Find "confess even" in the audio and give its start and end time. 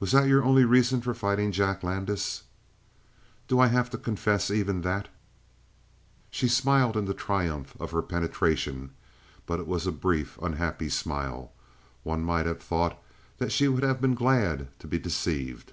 3.98-4.80